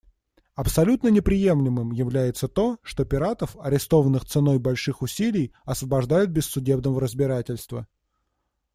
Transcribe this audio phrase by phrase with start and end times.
[0.55, 7.87] Абсолютно неприемлемым является то, что пиратов, арестованных ценой больших усилий, освобождают без судебного разбирательства.